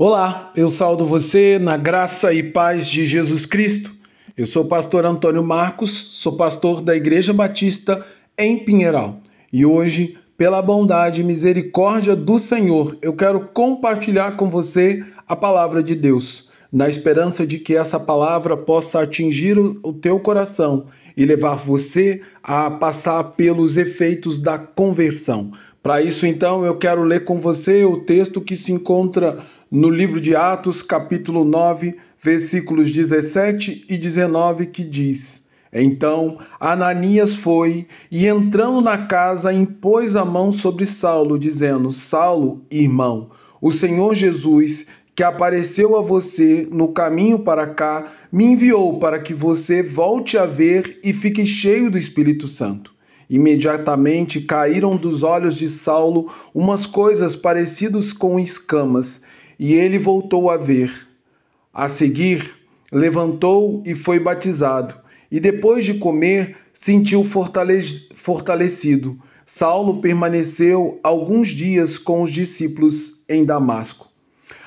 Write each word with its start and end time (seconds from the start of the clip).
Olá, 0.00 0.52
eu 0.54 0.70
saldo 0.70 1.04
você 1.04 1.58
na 1.58 1.76
graça 1.76 2.32
e 2.32 2.40
paz 2.40 2.86
de 2.86 3.04
Jesus 3.04 3.44
Cristo. 3.44 3.90
Eu 4.36 4.46
sou 4.46 4.62
o 4.62 4.68
pastor 4.68 5.04
Antônio 5.04 5.42
Marcos, 5.42 5.90
sou 5.90 6.36
pastor 6.36 6.80
da 6.80 6.94
Igreja 6.94 7.32
Batista 7.32 8.06
em 8.38 8.60
Pinheiral. 8.60 9.18
E 9.52 9.66
hoje, 9.66 10.16
pela 10.36 10.62
bondade 10.62 11.20
e 11.20 11.24
misericórdia 11.24 12.14
do 12.14 12.38
Senhor, 12.38 12.96
eu 13.02 13.12
quero 13.12 13.48
compartilhar 13.52 14.36
com 14.36 14.48
você 14.48 15.04
a 15.26 15.34
palavra 15.34 15.82
de 15.82 15.96
Deus, 15.96 16.47
na 16.72 16.88
esperança 16.88 17.46
de 17.46 17.58
que 17.58 17.74
essa 17.74 17.98
palavra 17.98 18.56
possa 18.56 19.00
atingir 19.00 19.58
o 19.58 19.92
teu 19.92 20.20
coração 20.20 20.86
e 21.16 21.24
levar 21.24 21.54
você 21.54 22.20
a 22.42 22.70
passar 22.70 23.24
pelos 23.24 23.76
efeitos 23.76 24.38
da 24.38 24.58
conversão. 24.58 25.50
Para 25.82 26.02
isso, 26.02 26.26
então, 26.26 26.64
eu 26.64 26.76
quero 26.76 27.02
ler 27.02 27.24
com 27.24 27.40
você 27.40 27.84
o 27.84 27.98
texto 27.98 28.40
que 28.40 28.56
se 28.56 28.72
encontra 28.72 29.44
no 29.70 29.88
livro 29.88 30.20
de 30.20 30.34
Atos, 30.34 30.82
capítulo 30.82 31.44
9, 31.44 31.96
versículos 32.22 32.90
17 32.90 33.86
e 33.88 33.96
19, 33.96 34.66
que 34.66 34.84
diz: 34.84 35.46
Então 35.72 36.38
Ananias 36.60 37.34
foi 37.34 37.86
e, 38.10 38.26
entrando 38.26 38.80
na 38.80 39.06
casa, 39.06 39.52
impôs 39.52 40.16
a 40.16 40.24
mão 40.24 40.52
sobre 40.52 40.84
Saulo, 40.84 41.38
dizendo: 41.38 41.90
Saulo, 41.90 42.62
irmão, 42.70 43.30
o 43.60 43.72
Senhor 43.72 44.14
Jesus, 44.14 44.86
que 45.18 45.22
apareceu 45.24 45.96
a 45.96 46.00
você 46.00 46.68
no 46.70 46.92
caminho 46.92 47.40
para 47.40 47.66
cá, 47.66 48.04
me 48.30 48.44
enviou 48.44 49.00
para 49.00 49.18
que 49.18 49.34
você 49.34 49.82
volte 49.82 50.38
a 50.38 50.46
ver 50.46 51.00
e 51.02 51.12
fique 51.12 51.44
cheio 51.44 51.90
do 51.90 51.98
Espírito 51.98 52.46
Santo. 52.46 52.94
Imediatamente 53.28 54.40
caíram 54.42 54.96
dos 54.96 55.24
olhos 55.24 55.56
de 55.56 55.68
Saulo 55.68 56.32
umas 56.54 56.86
coisas 56.86 57.34
parecidas 57.34 58.12
com 58.12 58.38
escamas 58.38 59.20
e 59.58 59.74
ele 59.74 59.98
voltou 59.98 60.50
a 60.50 60.56
ver. 60.56 60.92
A 61.74 61.88
seguir, 61.88 62.54
levantou 62.92 63.82
e 63.84 63.96
foi 63.96 64.20
batizado, 64.20 64.94
e 65.32 65.40
depois 65.40 65.84
de 65.84 65.94
comer, 65.94 66.56
sentiu 66.72 67.24
fortalecido. 67.24 69.18
Saulo 69.44 70.00
permaneceu 70.00 71.00
alguns 71.02 71.48
dias 71.48 71.98
com 71.98 72.22
os 72.22 72.30
discípulos 72.30 73.24
em 73.28 73.44
Damasco. 73.44 74.07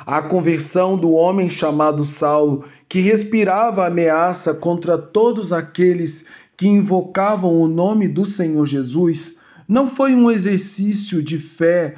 A 0.05 0.21
conversão 0.21 0.97
do 0.97 1.11
homem 1.11 1.47
chamado 1.47 2.05
Saulo, 2.05 2.65
que 2.89 2.99
respirava 2.99 3.85
ameaça 3.85 4.53
contra 4.53 4.97
todos 4.97 5.53
aqueles 5.53 6.25
que 6.57 6.67
invocavam 6.67 7.59
o 7.59 7.67
nome 7.67 8.07
do 8.07 8.25
Senhor 8.25 8.65
Jesus, 8.65 9.37
não 9.67 9.87
foi 9.87 10.13
um 10.13 10.29
exercício 10.29 11.21
de 11.23 11.37
fé 11.37 11.95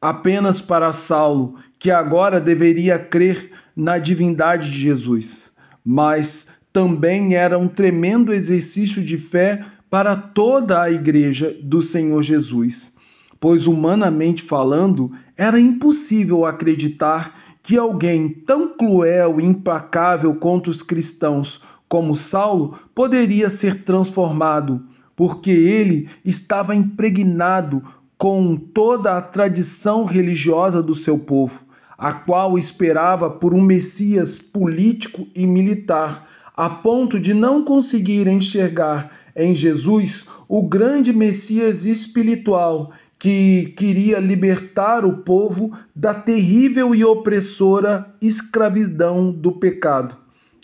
apenas 0.00 0.60
para 0.60 0.92
Saulo, 0.92 1.56
que 1.78 1.90
agora 1.90 2.40
deveria 2.40 2.98
crer 2.98 3.50
na 3.76 3.98
divindade 3.98 4.70
de 4.70 4.80
Jesus, 4.80 5.50
mas 5.84 6.46
também 6.72 7.34
era 7.34 7.58
um 7.58 7.68
tremendo 7.68 8.32
exercício 8.32 9.02
de 9.02 9.18
fé 9.18 9.64
para 9.90 10.16
toda 10.16 10.82
a 10.82 10.90
igreja 10.90 11.56
do 11.62 11.82
Senhor 11.82 12.22
Jesus, 12.22 12.92
pois 13.40 13.66
humanamente 13.66 14.42
falando, 14.42 15.10
era 15.36 15.58
impossível 15.58 16.44
acreditar 16.44 17.34
que 17.62 17.76
alguém 17.76 18.28
tão 18.28 18.76
cruel 18.76 19.40
e 19.40 19.44
implacável 19.44 20.34
contra 20.34 20.70
os 20.70 20.82
cristãos 20.82 21.62
como 21.88 22.14
Saulo 22.14 22.78
poderia 22.94 23.50
ser 23.50 23.82
transformado, 23.82 24.84
porque 25.16 25.50
ele 25.50 26.08
estava 26.24 26.74
impregnado 26.74 27.82
com 28.16 28.54
toda 28.54 29.16
a 29.16 29.22
tradição 29.22 30.04
religiosa 30.04 30.82
do 30.82 30.94
seu 30.94 31.18
povo, 31.18 31.62
a 31.98 32.12
qual 32.12 32.56
esperava 32.56 33.28
por 33.28 33.52
um 33.52 33.60
Messias 33.60 34.38
político 34.38 35.26
e 35.34 35.46
militar, 35.46 36.28
a 36.56 36.70
ponto 36.70 37.18
de 37.18 37.34
não 37.34 37.64
conseguir 37.64 38.28
enxergar 38.28 39.10
em 39.34 39.54
Jesus 39.54 40.26
o 40.46 40.62
grande 40.62 41.12
Messias 41.12 41.84
espiritual 41.84 42.92
que 43.20 43.74
queria 43.76 44.18
libertar 44.18 45.04
o 45.04 45.18
povo 45.18 45.76
da 45.94 46.14
terrível 46.14 46.94
e 46.94 47.04
opressora 47.04 48.14
escravidão 48.18 49.30
do 49.30 49.52
pecado. 49.52 50.16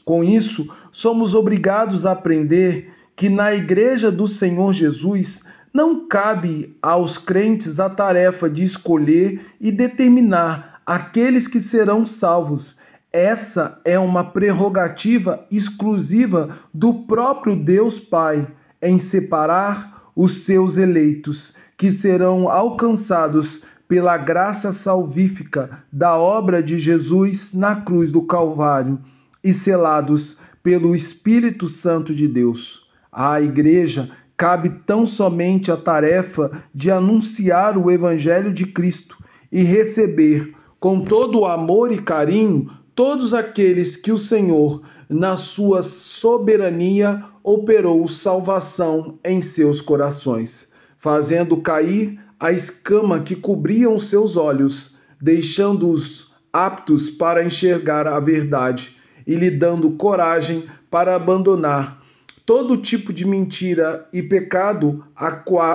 Com 0.06 0.24
isso, 0.24 0.66
somos 0.90 1.34
obrigados 1.34 2.06
a 2.06 2.12
aprender 2.12 2.90
que 3.14 3.28
na 3.28 3.54
Igreja 3.54 4.10
do 4.10 4.26
Senhor 4.26 4.72
Jesus 4.72 5.44
não 5.72 6.08
cabe 6.08 6.74
aos 6.80 7.18
crentes 7.18 7.78
a 7.78 7.90
tarefa 7.90 8.48
de 8.48 8.64
escolher 8.64 9.38
e 9.60 9.70
determinar 9.70 10.80
aqueles 10.86 11.46
que 11.46 11.60
serão 11.60 12.06
salvos. 12.06 12.74
Essa 13.12 13.78
é 13.84 13.98
uma 13.98 14.24
prerrogativa 14.24 15.46
exclusiva 15.50 16.56
do 16.72 17.02
próprio 17.04 17.54
Deus 17.54 18.00
Pai 18.00 18.48
em 18.80 18.98
separar 18.98 20.05
os 20.16 20.44
seus 20.44 20.78
eleitos, 20.78 21.52
que 21.76 21.90
serão 21.90 22.48
alcançados 22.48 23.60
pela 23.86 24.16
graça 24.16 24.72
salvífica 24.72 25.84
da 25.92 26.16
obra 26.16 26.62
de 26.62 26.78
Jesus 26.78 27.52
na 27.52 27.76
cruz 27.76 28.10
do 28.10 28.22
Calvário 28.22 28.98
e 29.44 29.52
selados 29.52 30.36
pelo 30.62 30.96
Espírito 30.96 31.68
Santo 31.68 32.14
de 32.14 32.26
Deus. 32.26 32.88
A 33.12 33.40
igreja 33.40 34.10
cabe 34.36 34.70
tão 34.84 35.06
somente 35.06 35.70
a 35.70 35.76
tarefa 35.76 36.50
de 36.74 36.90
anunciar 36.90 37.78
o 37.78 37.90
Evangelho 37.90 38.52
de 38.52 38.66
Cristo 38.66 39.16
e 39.52 39.62
receber 39.62 40.52
com 40.80 41.00
todo 41.02 41.40
o 41.40 41.46
amor 41.46 41.92
e 41.92 41.98
carinho 41.98 42.68
todos 42.96 43.34
aqueles 43.34 43.94
que 43.94 44.10
o 44.10 44.16
Senhor, 44.16 44.82
na 45.06 45.36
sua 45.36 45.82
soberania, 45.82 47.22
operou 47.44 48.08
salvação 48.08 49.18
em 49.22 49.42
seus 49.42 49.82
corações, 49.82 50.72
fazendo 50.96 51.58
cair 51.58 52.18
a 52.40 52.50
escama 52.50 53.20
que 53.20 53.36
cobriam 53.36 53.98
seus 53.98 54.34
olhos, 54.34 54.96
deixando-os 55.20 56.32
aptos 56.50 57.10
para 57.10 57.44
enxergar 57.44 58.06
a 58.06 58.18
verdade 58.18 58.96
e 59.26 59.34
lhe 59.34 59.50
dando 59.50 59.90
coragem 59.90 60.64
para 60.90 61.14
abandonar 61.14 62.02
todo 62.46 62.78
tipo 62.78 63.12
de 63.12 63.26
mentira 63.26 64.08
e 64.10 64.22
pecado 64.22 65.04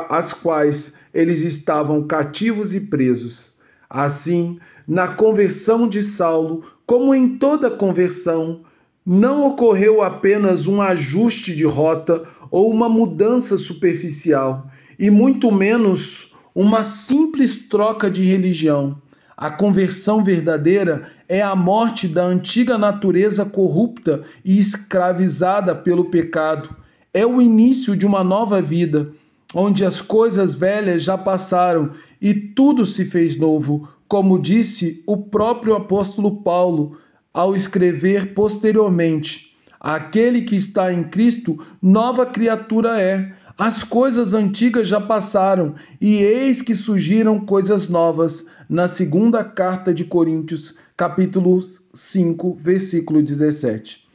às 0.10 0.34
quais 0.34 0.96
eles 1.14 1.42
estavam 1.42 2.08
cativos 2.08 2.74
e 2.74 2.80
presos. 2.80 3.54
Assim, 3.88 4.58
na 4.88 5.10
conversão 5.10 5.88
de 5.88 6.02
Saulo, 6.02 6.64
como 6.92 7.16
em 7.16 7.38
toda 7.38 7.72
conversão, 7.72 8.64
não 9.06 9.48
ocorreu 9.48 10.02
apenas 10.02 10.68
um 10.68 10.82
ajuste 10.82 11.56
de 11.56 11.64
rota 11.64 12.24
ou 12.52 12.70
uma 12.70 12.90
mudança 12.90 13.58
superficial, 13.58 14.70
e 15.00 15.10
muito 15.10 15.50
menos 15.50 16.34
uma 16.54 16.84
simples 16.84 17.56
troca 17.70 18.12
de 18.12 18.26
religião 18.26 19.02
a 19.42 19.50
conversão 19.50 20.24
verdadeira 20.24 21.10
é 21.28 21.42
a 21.42 21.56
morte 21.56 22.08
da 22.08 22.24
antiga 22.24 22.78
natureza 22.78 23.44
corrupta 23.44 24.22
e 24.46 24.60
escravizada 24.60 25.74
pelo 25.74 26.12
pecado. 26.12 26.76
É 27.12 27.26
o 27.26 27.42
início 27.42 27.96
de 27.96 28.06
uma 28.06 28.24
nova 28.24 28.62
vida, 28.62 29.10
onde 29.56 29.84
as 29.84 30.00
coisas 30.00 30.54
velhas 30.54 31.02
já 31.02 31.18
passaram 31.18 31.92
e 32.22 32.36
tudo 32.36 32.86
se 32.86 33.04
fez 33.04 33.36
novo, 33.36 33.90
como 34.12 34.38
disse 34.38 35.02
o 35.08 35.16
próprio 35.16 35.74
apóstolo 35.74 36.42
Paulo 36.42 36.98
ao 37.34 37.56
escrever 37.56 38.34
posteriormente: 38.34 39.56
Aquele 39.80 40.42
que 40.42 40.54
está 40.54 40.92
em 40.92 41.06
Cristo, 41.06 41.58
nova 41.82 42.26
criatura 42.26 43.02
é. 43.02 43.32
As 43.58 43.86
coisas 43.86 44.34
antigas 44.34 44.90
já 44.90 45.00
passaram, 45.00 45.76
e 46.02 46.16
eis 46.16 46.62
que 46.62 46.76
surgiram 46.76 47.40
coisas 47.46 47.88
novas. 47.88 48.46
Na 48.70 48.86
segunda 48.86 49.46
carta 49.46 49.94
de 49.94 50.04
Coríntios, 50.04 50.76
capítulo 50.98 51.66
5, 51.94 52.56
versículo 52.56 53.24
17. 53.24 54.06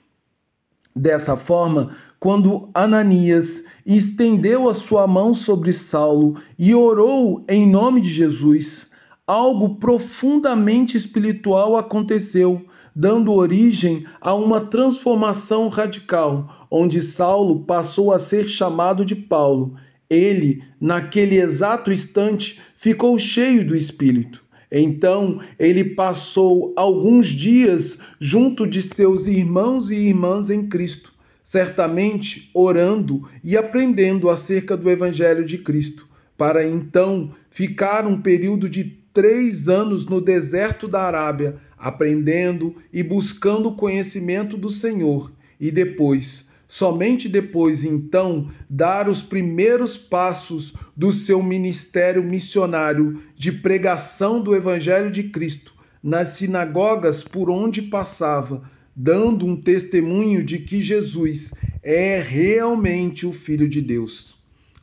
Dessa 0.95 1.39
forma, 1.39 1.97
quando 2.21 2.69
Ananias 2.75 3.65
estendeu 3.87 4.69
a 4.69 4.75
sua 4.75 5.07
mão 5.07 5.33
sobre 5.33 5.73
Saulo 5.73 6.37
e 6.59 6.75
orou 6.75 7.43
em 7.49 7.67
nome 7.67 8.03
de 8.03 8.11
Jesus, 8.11 8.91
algo 9.27 9.77
profundamente 9.77 10.97
espiritual 10.97 11.77
aconteceu 11.77 12.65
dando 12.99 13.35
origem 13.35 14.07
a 14.23 14.33
uma 14.35 14.59
transformação 14.59 15.69
radical, 15.69 16.67
onde 16.71 17.03
Saulo 17.03 17.61
passou 17.65 18.11
a 18.11 18.19
ser 18.19 18.49
chamado 18.49 19.05
de 19.05 19.15
Paulo. 19.15 19.77
Ele, 20.09 20.63
naquele 20.81 21.37
exato 21.37 21.93
instante, 21.93 22.59
ficou 22.75 23.19
cheio 23.19 23.67
do 23.67 23.77
Espírito. 23.77 24.43
Então 24.73 25.41
ele 25.59 25.85
passou 25.85 26.73
alguns 26.75 27.27
dias 27.27 27.99
junto 28.19 28.67
de 28.67 28.81
seus 28.81 29.27
irmãos 29.27 29.91
e 29.91 29.97
irmãs 29.97 30.49
em 30.49 30.67
Cristo, 30.67 31.13
certamente 31.45 32.51
orando 32.55 33.29
e 33.45 33.59
aprendendo 33.59 34.31
acerca 34.31 34.75
do 34.75 34.91
Evangelho 34.91 35.45
de 35.45 35.59
Cristo, 35.59 36.09
para 36.37 36.67
então 36.67 37.31
ficar 37.51 38.07
um 38.07 38.21
período 38.21 38.69
de 38.69 38.85
três 39.17 39.67
anos 39.67 40.05
no 40.05 40.21
deserto 40.21 40.87
da 40.87 41.01
Arábia, 41.01 41.57
aprendendo 41.79 42.77
e 42.93 43.03
buscando 43.03 43.71
o 43.71 43.75
conhecimento 43.75 44.59
do 44.59 44.69
Senhor, 44.69 45.33
e 45.59 45.71
depois, 45.71 46.47
somente 46.69 47.27
depois, 47.27 47.83
então, 47.83 48.51
dar 48.69 49.09
os 49.09 49.23
primeiros 49.23 49.97
passos 49.97 50.75
do 50.95 51.11
seu 51.13 51.43
ministério 51.43 52.23
missionário 52.23 53.23
de 53.35 53.51
pregação 53.51 54.39
do 54.39 54.55
Evangelho 54.55 55.11
de 55.11 55.23
Cristo 55.31 55.73
nas 56.03 56.29
sinagogas 56.29 57.23
por 57.23 57.49
onde 57.49 57.81
passava, 57.81 58.71
dando 58.95 59.47
um 59.47 59.57
testemunho 59.59 60.45
de 60.45 60.59
que 60.59 60.83
Jesus 60.83 61.55
é 61.83 62.21
realmente 62.21 63.25
o 63.25 63.33
Filho 63.33 63.67
de 63.67 63.81
Deus. 63.81 64.36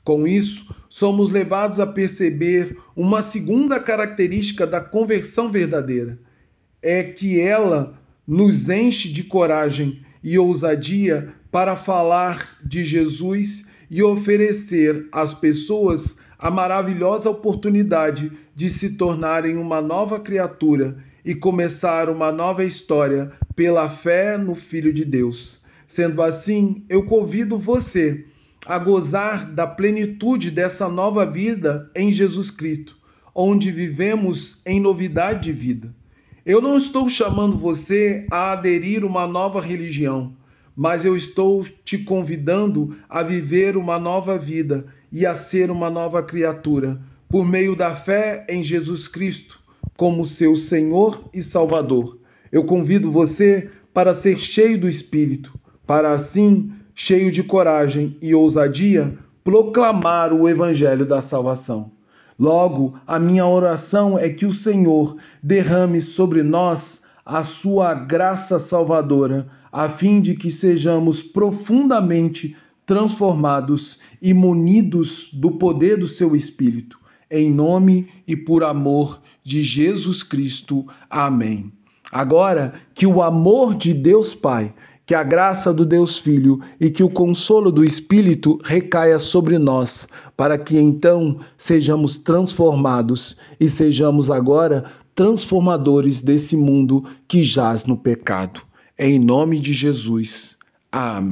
Com 0.03 0.27
isso, 0.27 0.75
somos 0.89 1.31
levados 1.31 1.79
a 1.79 1.87
perceber 1.87 2.77
uma 2.95 3.21
segunda 3.21 3.79
característica 3.79 4.67
da 4.67 4.81
conversão 4.81 5.49
verdadeira: 5.49 6.19
é 6.81 7.03
que 7.03 7.39
ela 7.39 7.99
nos 8.27 8.69
enche 8.69 9.09
de 9.09 9.23
coragem 9.23 10.01
e 10.23 10.37
ousadia 10.37 11.33
para 11.51 11.75
falar 11.75 12.57
de 12.63 12.83
Jesus 12.83 13.65
e 13.89 14.01
oferecer 14.01 15.07
às 15.11 15.33
pessoas 15.33 16.17
a 16.37 16.51
maravilhosa 16.51 17.29
oportunidade 17.29 18.31
de 18.55 18.69
se 18.69 18.91
tornarem 18.91 19.55
uma 19.55 19.81
nova 19.81 20.19
criatura 20.19 20.97
e 21.23 21.33
começar 21.33 22.09
uma 22.09 22.31
nova 22.31 22.65
história 22.65 23.31
pela 23.55 23.87
fé 23.87 24.37
no 24.37 24.55
Filho 24.55 24.91
de 24.91 25.05
Deus. 25.05 25.61
Sendo 25.87 26.21
assim, 26.21 26.83
eu 26.89 27.05
convido 27.05 27.57
você 27.57 28.25
a 28.65 28.79
gozar 28.79 29.45
da 29.51 29.67
plenitude 29.67 30.49
dessa 30.49 30.87
nova 30.87 31.25
vida 31.25 31.91
em 31.95 32.11
Jesus 32.11 32.49
Cristo, 32.49 32.97
onde 33.35 33.71
vivemos 33.71 34.61
em 34.65 34.79
novidade 34.79 35.43
de 35.43 35.51
vida. 35.51 35.93
Eu 36.45 36.61
não 36.61 36.77
estou 36.77 37.07
chamando 37.07 37.57
você 37.57 38.25
a 38.31 38.51
aderir 38.51 39.05
uma 39.05 39.27
nova 39.27 39.61
religião, 39.61 40.35
mas 40.75 41.05
eu 41.05 41.15
estou 41.15 41.65
te 41.83 41.97
convidando 41.97 42.95
a 43.07 43.21
viver 43.23 43.77
uma 43.77 43.99
nova 43.99 44.37
vida 44.37 44.85
e 45.11 45.25
a 45.25 45.35
ser 45.35 45.69
uma 45.69 45.89
nova 45.89 46.23
criatura 46.23 46.99
por 47.29 47.45
meio 47.45 47.75
da 47.75 47.95
fé 47.95 48.45
em 48.49 48.63
Jesus 48.63 49.07
Cristo 49.07 49.61
como 49.95 50.25
seu 50.25 50.55
Senhor 50.55 51.29
e 51.33 51.41
Salvador. 51.41 52.19
Eu 52.51 52.63
convido 52.63 53.11
você 53.11 53.69
para 53.93 54.13
ser 54.13 54.37
cheio 54.37 54.79
do 54.79 54.89
Espírito, 54.89 55.57
para 55.85 56.11
assim, 56.11 56.71
cheio 56.95 57.31
de 57.31 57.43
coragem 57.43 58.17
e 58.21 58.33
ousadia, 58.35 59.17
proclamar 59.43 60.31
o 60.33 60.47
Evangelho 60.47 61.05
da 61.05 61.21
salvação. 61.21 61.91
Logo, 62.37 62.95
a 63.05 63.19
minha 63.19 63.45
oração 63.45 64.17
é 64.17 64.29
que 64.29 64.45
o 64.45 64.51
Senhor 64.51 65.17
derrame 65.41 66.01
sobre 66.01 66.41
nós 66.41 67.01
a 67.25 67.43
sua 67.43 67.93
graça 67.93 68.59
salvadora, 68.59 69.47
a 69.71 69.87
fim 69.87 70.19
de 70.19 70.35
que 70.35 70.51
sejamos 70.51 71.21
profundamente 71.21 72.55
transformados 72.85 73.99
e 74.21 74.33
munidos 74.33 75.29
do 75.31 75.51
poder 75.51 75.97
do 75.97 76.07
seu 76.07 76.35
Espírito. 76.35 76.99
Em 77.31 77.49
nome 77.49 78.07
e 78.27 78.35
por 78.35 78.63
amor 78.63 79.21
de 79.41 79.63
Jesus 79.63 80.21
Cristo. 80.21 80.85
Amém. 81.09 81.71
Agora, 82.11 82.73
que 82.93 83.07
o 83.07 83.23
amor 83.23 83.73
de 83.73 83.91
Deus 83.91 84.35
Pai, 84.35 84.73
que 85.05 85.13
a 85.13 85.23
graça 85.23 85.73
do 85.73 85.85
Deus 85.85 86.17
Filho 86.17 86.59
e 86.79 86.89
que 86.89 87.03
o 87.03 87.09
consolo 87.09 87.71
do 87.71 87.83
Espírito 87.83 88.57
recaia 88.63 89.19
sobre 89.19 89.57
nós, 89.57 90.07
para 90.37 90.57
que 90.57 90.77
então 90.77 91.39
sejamos 91.57 92.17
transformados 92.17 93.35
e 93.59 93.69
sejamos 93.69 94.31
agora 94.31 94.85
transformadores 95.13 96.21
desse 96.21 96.55
mundo 96.55 97.03
que 97.27 97.43
jaz 97.43 97.85
no 97.85 97.97
pecado. 97.97 98.61
Em 98.97 99.19
nome 99.19 99.59
de 99.59 99.73
Jesus. 99.73 100.57
Amém. 100.91 101.31